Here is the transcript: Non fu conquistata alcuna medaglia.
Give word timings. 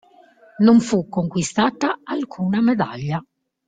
Non 0.65 0.79
fu 0.79 1.07
conquistata 1.09 1.99
alcuna 2.03 2.59
medaglia. 2.59 3.23